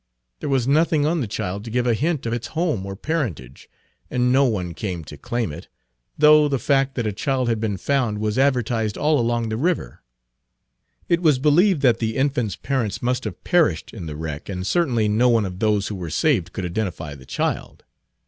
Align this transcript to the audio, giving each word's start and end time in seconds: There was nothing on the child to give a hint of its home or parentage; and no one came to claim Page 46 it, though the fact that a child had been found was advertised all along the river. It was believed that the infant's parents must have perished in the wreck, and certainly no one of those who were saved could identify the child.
There 0.39 0.49
was 0.49 0.67
nothing 0.67 1.05
on 1.05 1.21
the 1.21 1.27
child 1.27 1.63
to 1.63 1.69
give 1.69 1.85
a 1.85 1.93
hint 1.93 2.25
of 2.25 2.33
its 2.33 2.47
home 2.57 2.87
or 2.87 2.95
parentage; 2.95 3.69
and 4.09 4.31
no 4.33 4.45
one 4.45 4.73
came 4.73 5.03
to 5.03 5.15
claim 5.15 5.51
Page 5.51 5.65
46 5.65 5.67
it, 5.67 5.71
though 6.17 6.47
the 6.47 6.57
fact 6.57 6.95
that 6.95 7.05
a 7.05 7.11
child 7.13 7.47
had 7.47 7.59
been 7.59 7.77
found 7.77 8.17
was 8.17 8.39
advertised 8.39 8.97
all 8.97 9.19
along 9.19 9.49
the 9.49 9.57
river. 9.57 10.01
It 11.07 11.21
was 11.21 11.37
believed 11.37 11.83
that 11.83 11.99
the 11.99 12.17
infant's 12.17 12.55
parents 12.55 13.03
must 13.03 13.25
have 13.25 13.43
perished 13.43 13.93
in 13.93 14.07
the 14.07 14.15
wreck, 14.15 14.49
and 14.49 14.65
certainly 14.65 15.07
no 15.07 15.29
one 15.29 15.45
of 15.45 15.59
those 15.59 15.89
who 15.89 15.95
were 15.95 16.09
saved 16.09 16.51
could 16.51 16.65
identify 16.65 17.13
the 17.13 17.27
child. 17.27 17.83